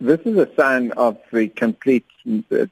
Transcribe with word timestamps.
this 0.00 0.20
is 0.20 0.36
a 0.38 0.48
sign 0.54 0.92
of 0.92 1.18
the 1.32 1.48
complete 1.48 2.06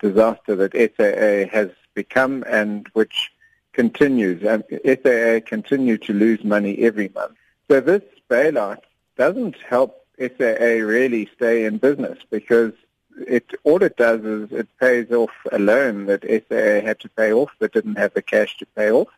disaster 0.00 0.54
that 0.56 0.72
SAA 0.74 1.50
has 1.52 1.70
become 1.94 2.44
and 2.46 2.86
which 2.92 3.32
continues. 3.72 4.42
And 4.42 4.64
SAA 4.84 5.40
continue 5.46 5.98
to 5.98 6.12
lose 6.12 6.44
money 6.44 6.78
every 6.78 7.10
month. 7.14 7.36
So 7.68 7.80
this 7.80 8.02
bailout 8.30 8.80
doesn't 9.16 9.56
help 9.56 10.06
SAA 10.18 10.80
really 10.96 11.28
stay 11.34 11.64
in 11.64 11.78
business 11.78 12.18
because 12.30 12.72
it 13.18 13.50
all 13.64 13.82
it 13.82 13.96
does 13.96 14.22
is 14.24 14.52
it 14.52 14.68
pays 14.78 15.10
off 15.10 15.30
a 15.50 15.58
loan 15.58 16.06
that 16.06 16.22
SAA 16.22 16.86
had 16.86 17.00
to 17.00 17.08
pay 17.08 17.32
off 17.32 17.50
but 17.58 17.72
didn't 17.72 17.96
have 17.96 18.14
the 18.14 18.22
cash 18.22 18.56
to 18.58 18.66
pay 18.76 18.90
off. 18.90 19.08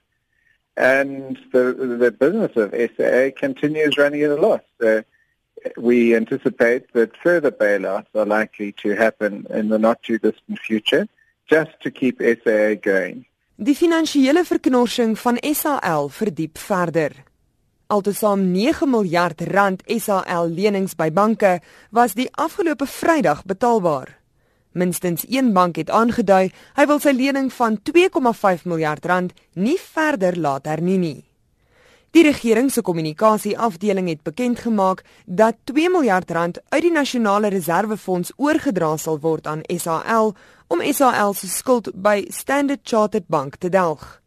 And 0.77 1.39
the 1.53 1.73
the 1.73 2.11
business 2.11 2.57
of 2.57 2.73
SAA 2.73 3.31
continues 3.37 3.99
running 3.99 4.23
at 4.23 4.31
a 4.31 4.37
loss. 4.37 4.63
So 4.81 5.05
we 5.77 6.15
anticipate 6.17 6.93
that 6.93 7.17
further 7.23 7.51
bailouts 7.51 8.15
are 8.15 8.27
likely 8.27 8.73
to 8.73 8.95
happen 8.95 9.47
in 9.51 9.69
the 9.69 9.79
not 9.79 10.03
too 10.03 10.19
distant 10.19 10.59
future 10.59 11.07
just 11.47 11.81
to 11.81 11.91
keep 11.91 12.21
SAA 12.21 12.75
going. 12.81 13.27
Die 13.57 13.75
finansiële 13.75 14.45
verknorsing 14.45 15.17
van 15.19 15.39
SAL 15.43 16.09
verdiep 16.09 16.59
verder. 16.59 17.13
Altesaam 17.87 18.51
9 18.53 18.91
miljard 18.91 19.41
rand 19.41 19.83
SAL 19.87 20.51
lenings 20.53 20.95
by 20.95 21.11
banke 21.11 21.59
was 21.91 22.15
die 22.15 22.29
afgelope 22.31 22.87
Vrydag 22.87 23.45
betaalbaar. 23.45 24.19
Minstens 24.73 25.25
een 25.29 25.53
bank 25.53 25.77
het 25.77 25.91
aangedui 25.91 26.51
hy 26.77 26.87
wil 26.87 27.01
sy 27.01 27.15
lening 27.17 27.49
van 27.53 27.81
2,5 27.91 28.69
miljard 28.69 29.05
rand 29.05 29.33
nie 29.55 29.79
verder 29.81 30.37
laat 30.39 30.69
hernie 30.69 30.99
nie. 30.99 31.28
Die 32.11 32.23
regering 32.25 32.71
se 32.73 32.81
kommunikasieafdeling 32.83 34.09
het 34.09 34.23
bekend 34.23 34.59
gemaak 34.59 35.03
dat 35.27 35.57
2 35.65 35.91
miljard 35.91 36.31
rand 36.31 36.61
uit 36.69 36.83
die 36.83 36.93
nasionale 36.93 37.49
reservefonds 37.49 38.33
oorgedra 38.37 38.97
sal 38.97 39.21
word 39.21 39.47
aan 39.47 39.61
SAL 39.67 40.33
om 40.73 40.81
SAL 40.93 41.35
se 41.35 41.49
skuld 41.49 41.91
by 41.95 42.25
Standard 42.29 42.81
Chartered 42.83 43.29
Bank 43.29 43.57
te 43.57 43.69
delg. 43.69 44.23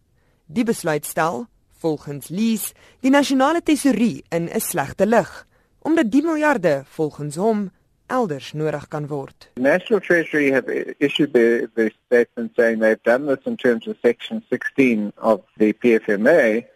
Die 0.45 0.63
besluit 0.63 1.05
stel 1.05 1.47
volgens 1.81 2.29
Lees 2.29 2.71
die 3.01 3.09
nasionale 3.09 3.61
tesourier 3.61 4.21
in 4.29 4.49
'n 4.49 4.59
slegte 4.59 5.05
lig 5.05 5.47
omdat 5.81 6.11
die 6.11 6.21
miljarde 6.21 6.83
volgens 6.85 7.35
hom 7.35 7.71
elders 8.07 8.53
nodig 8.53 8.87
kan 8.87 9.07
word. 9.07 9.49
National 9.55 9.99
Treasury 9.99 10.51
have 10.51 10.95
issued 10.97 11.33
the, 11.33 11.69
the 11.73 11.91
statement 12.05 12.51
saying 12.55 12.79
they've 12.79 13.03
done 13.03 13.25
this 13.25 13.45
in 13.45 13.55
terms 13.55 13.87
of 13.87 13.95
section 14.01 14.43
16 14.49 15.11
of 15.17 15.41
the 15.57 15.73
PFMA 15.73 16.69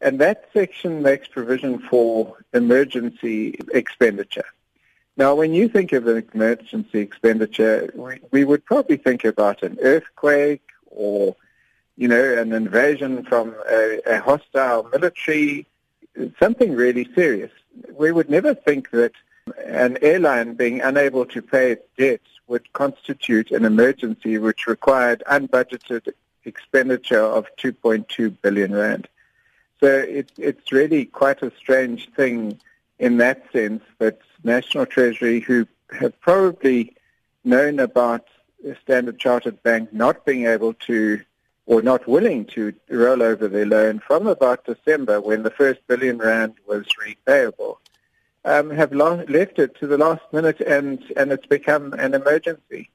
and 0.00 0.18
that 0.20 0.48
section 0.52 1.02
makes 1.02 1.28
provision 1.28 1.78
for 1.78 2.36
emergency 2.52 3.58
expenditure. 3.72 4.46
Now, 5.16 5.34
when 5.34 5.52
you 5.52 5.68
think 5.68 5.92
of 5.92 6.06
an 6.06 6.26
emergency 6.32 7.00
expenditure, 7.00 7.92
we, 7.94 8.20
we 8.30 8.44
would 8.44 8.64
probably 8.64 8.96
think 8.96 9.24
about 9.24 9.62
an 9.62 9.78
earthquake 9.82 10.62
or 10.86 11.36
you 12.00 12.08
know, 12.08 12.32
an 12.38 12.54
invasion 12.54 13.22
from 13.24 13.54
a, 13.68 14.00
a 14.06 14.20
hostile 14.20 14.88
military, 14.90 15.66
something 16.38 16.74
really 16.74 17.06
serious. 17.14 17.50
We 17.92 18.10
would 18.10 18.30
never 18.30 18.54
think 18.54 18.90
that 18.92 19.12
an 19.66 19.98
airline 20.00 20.54
being 20.54 20.80
unable 20.80 21.26
to 21.26 21.42
pay 21.42 21.72
its 21.72 21.86
debts 21.98 22.28
would 22.46 22.72
constitute 22.72 23.50
an 23.50 23.66
emergency 23.66 24.38
which 24.38 24.66
required 24.66 25.22
unbudgeted 25.30 26.14
expenditure 26.46 27.22
of 27.22 27.46
2.2 27.58 28.34
billion 28.40 28.72
rand. 28.72 29.06
So 29.80 29.86
it, 29.86 30.30
it's 30.36 30.72
really 30.72 31.06
quite 31.06 31.42
a 31.42 31.52
strange 31.58 32.10
thing 32.10 32.60
in 32.98 33.16
that 33.16 33.44
sense 33.52 33.82
that 33.98 34.18
National 34.44 34.86
Treasury, 34.86 35.40
who 35.40 35.66
have 35.98 36.18
probably 36.20 36.94
known 37.44 37.80
about 37.80 38.26
Standard 38.82 39.18
Chartered 39.18 39.62
Bank 39.62 39.92
not 39.92 40.26
being 40.26 40.46
able 40.46 40.74
to 40.86 41.20
or 41.66 41.82
not 41.82 42.06
willing 42.06 42.44
to 42.44 42.74
roll 42.88 43.22
over 43.22 43.46
their 43.48 43.64
loan 43.64 44.00
from 44.00 44.26
about 44.26 44.64
December 44.64 45.20
when 45.20 45.44
the 45.44 45.50
first 45.50 45.80
billion 45.86 46.18
rand 46.18 46.54
was 46.66 46.84
repayable, 47.00 47.76
um, 48.44 48.70
have 48.70 48.92
lo- 48.92 49.24
left 49.28 49.58
it 49.58 49.76
to 49.76 49.86
the 49.86 49.96
last 49.96 50.22
minute 50.32 50.60
and, 50.60 51.04
and 51.16 51.30
it's 51.30 51.46
become 51.46 51.92
an 51.94 52.14
emergency. 52.14 52.90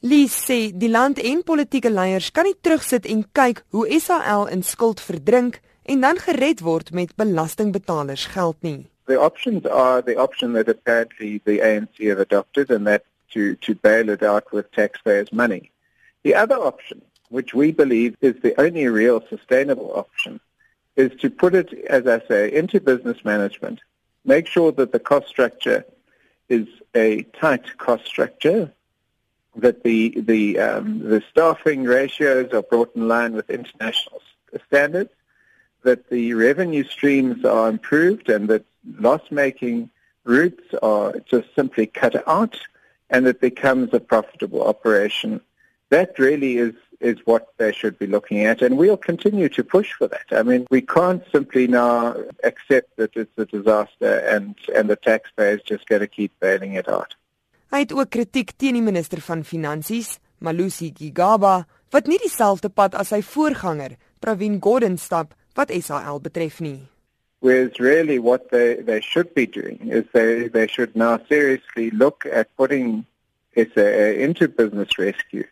Lees 0.00 0.32
sê 0.32 0.70
die 0.72 0.88
land 0.88 1.18
en 1.18 1.42
politieke 1.42 1.90
leiers 1.90 2.28
kan 2.30 2.44
nie 2.46 2.56
terugsit 2.60 3.06
en 3.10 3.24
kyk 3.36 3.62
hoe 3.74 4.00
SAL 4.00 4.46
in 4.52 4.62
skuld 4.62 5.00
verdrink 5.00 5.60
en 5.86 6.00
dan 6.00 6.18
gered 6.18 6.60
word 6.60 6.92
met 6.92 7.14
belastingbetalers 7.16 8.26
geld 8.34 8.56
nie. 8.60 8.86
The 9.06 9.18
options 9.18 9.66
are 9.66 10.02
the 10.02 10.16
option 10.18 10.52
that 10.52 10.68
apparently 10.68 11.40
the 11.44 11.60
ANC 11.60 12.08
have 12.08 12.20
adopted 12.20 12.70
and 12.70 12.86
that 12.86 13.04
to 13.32 13.54
to 13.54 13.74
bail 13.74 14.08
it 14.08 14.22
out 14.22 14.50
with 14.52 14.70
taxpayers 14.70 15.30
money. 15.30 15.70
The 16.22 16.34
other 16.34 16.58
option 16.58 17.02
which 17.28 17.54
we 17.54 17.72
believe 17.72 18.16
is 18.20 18.34
the 18.42 18.58
only 18.60 18.86
real 18.86 19.22
sustainable 19.28 19.92
option, 19.94 20.40
is 20.96 21.12
to 21.20 21.30
put 21.30 21.54
it, 21.54 21.72
as 21.88 22.06
I 22.06 22.20
say, 22.26 22.52
into 22.52 22.80
business 22.80 23.24
management, 23.24 23.80
make 24.24 24.46
sure 24.46 24.72
that 24.72 24.92
the 24.92 24.98
cost 24.98 25.28
structure 25.28 25.84
is 26.48 26.66
a 26.94 27.22
tight 27.40 27.76
cost 27.78 28.06
structure, 28.06 28.72
that 29.56 29.82
the 29.82 30.20
the 30.20 30.58
um, 30.58 31.00
the 31.00 31.22
staffing 31.30 31.84
ratios 31.84 32.52
are 32.52 32.62
brought 32.62 32.94
in 32.94 33.08
line 33.08 33.32
with 33.32 33.50
international 33.50 34.20
standards, 34.66 35.10
that 35.86 36.10
the 36.10 36.34
revenue 36.34 36.84
streams 36.84 37.44
are 37.44 37.68
improved, 37.68 38.28
and 38.28 38.48
that 38.48 38.64
loss-making 39.06 39.90
routes 40.24 40.66
are 40.82 41.12
just 41.32 41.48
simply 41.54 41.86
cut 41.86 42.16
out, 42.28 42.56
and 43.08 43.26
it 43.26 43.40
becomes 43.40 43.88
a 43.92 44.00
profitable 44.12 44.62
operation. 44.72 45.40
That 45.88 46.18
really 46.18 46.58
is 46.58 46.74
is 47.00 47.18
what 47.30 47.44
they 47.58 47.72
should 47.72 47.98
be 47.98 48.06
looking 48.06 48.40
at, 48.50 48.62
and 48.62 48.78
we'll 48.78 48.96
continue 48.96 49.48
to 49.50 49.62
push 49.62 49.92
for 49.98 50.08
that. 50.08 50.26
I 50.30 50.42
mean, 50.42 50.66
we 50.70 50.80
can't 50.80 51.22
simply 51.30 51.66
now 51.66 52.16
accept 52.42 52.96
that 52.96 53.12
it's 53.14 53.36
a 53.36 53.44
disaster 53.44 54.12
and, 54.32 54.54
and 54.74 54.88
the 54.88 54.96
taxpayers 54.96 55.60
just 55.62 55.86
got 55.90 55.98
to 55.98 56.06
keep 56.06 56.32
bailing 56.40 56.72
it 56.80 56.88
out. 56.88 57.12
Hy 57.68 57.82
het 57.82 57.92
ook 57.92 58.08
kritiek 58.14 58.54
teen 58.56 58.78
die 58.78 58.84
minister 58.84 59.20
van 59.20 59.42
Finansies, 59.44 60.16
Malusi 60.38 60.92
Gigaba, 60.96 61.66
wat 61.92 62.08
nie 62.08 62.18
dieselfde 62.22 62.70
pad 62.70 62.94
as 62.96 63.10
sy 63.12 63.20
voorganger, 63.26 63.98
Pravin 64.22 64.60
Gordhan 64.62 64.96
stap 64.96 65.34
wat 65.56 65.70
SAL 65.70 66.20
betref 66.20 66.60
nie. 66.60 66.88
Whereas 67.40 67.78
really 67.78 68.18
what 68.18 68.50
they, 68.50 68.76
they 68.76 69.00
should 69.00 69.34
be 69.34 69.46
doing 69.46 69.78
is 69.88 70.04
they, 70.12 70.48
they 70.48 70.66
should 70.66 70.96
now 70.96 71.20
seriously 71.28 71.90
look 71.90 72.26
at 72.30 72.54
putting 72.56 73.04
SAA 73.54 74.16
into 74.24 74.48
business 74.48 74.98
rescue 74.98 75.46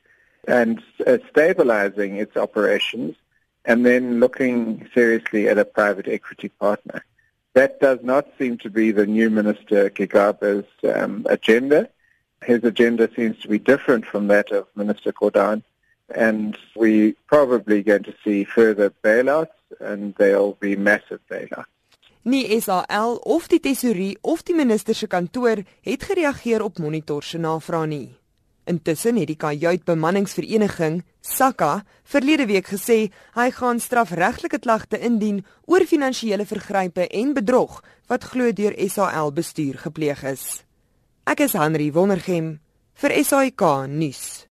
and 0.47 0.83
uh, 1.07 1.19
stabilizing 1.31 2.17
its 2.17 2.37
operations 2.37 3.17
and 3.65 3.85
then 3.85 4.21
looking 4.21 4.89
seriously 4.95 5.49
at 5.49 5.59
a 5.59 5.65
private 5.65 6.09
equity 6.09 6.49
partner. 6.49 7.05
That 7.55 7.81
does 7.81 8.01
not 8.03 8.27
seem 8.39 8.59
to 8.59 8.71
be 8.71 8.91
the 8.91 9.07
new 9.07 9.31
Minister 9.31 9.89
Gigaba's 9.89 10.67
um, 10.95 11.25
agenda. 11.29 11.89
His 12.43 12.63
agenda 12.65 13.09
seems 13.15 13.39
to 13.41 13.49
be 13.49 13.59
different 13.59 14.05
from 14.05 14.27
that 14.29 14.51
of 14.51 14.67
Minister 14.75 15.13
Gordhan, 15.13 15.63
and 16.15 16.59
we're 16.75 17.15
probably 17.27 17.83
going 17.83 18.03
to 18.03 18.15
see 18.23 18.45
further 18.45 18.91
bailouts, 19.03 19.54
and 19.81 20.15
there'll 20.17 20.57
be 20.59 20.77
massive 20.77 21.21
bailouts. 21.29 21.71
Nie 22.25 22.61
SAL 22.61 23.19
of 23.23 23.49
die 23.53 23.61
tesourier 23.61 24.17
of 24.23 24.43
die 24.49 24.55
minister 24.57 24.95
se 24.95 25.07
kantoor 25.07 25.61
het 25.85 26.05
gereageer 26.09 26.63
op 26.65 26.79
monitor 26.79 27.23
se 27.23 27.39
navraag 27.39 27.87
nie. 27.87 28.17
Intussen 28.65 29.19
het 29.21 29.29
die 29.29 29.37
kajuit 29.37 29.85
bemanningsvereniging 29.85 31.03
SAKA 31.21 31.83
verlede 32.09 32.47
week 32.49 32.71
gesê 32.73 33.11
hy 33.37 33.51
gaan 33.53 33.81
strafregtelike 33.81 34.59
klagte 34.65 34.99
indien 34.99 35.43
oor 35.69 35.85
finansiële 35.85 36.47
vergrype 36.49 37.05
en 37.09 37.35
bedrog 37.37 37.83
wat 38.09 38.25
glo 38.25 38.53
deur 38.53 38.73
SAL 38.89 39.33
bestuur 39.33 39.77
gepleeg 39.85 40.25
is. 40.33 40.65
Ek 41.29 41.45
is 41.45 41.53
Henry 41.53 41.91
Wondergem 41.93 42.59
vir 43.01 43.19
SAK 43.21 43.69
nuus. 43.89 44.47